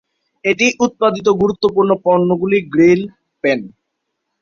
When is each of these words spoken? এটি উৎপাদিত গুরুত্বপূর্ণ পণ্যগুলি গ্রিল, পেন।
এটি 0.45 0.67
উৎপাদিত 0.79 1.27
গুরুত্বপূর্ণ 1.41 1.91
পণ্যগুলি 2.05 2.57
গ্রিল, 2.73 3.01
পেন। 3.43 3.59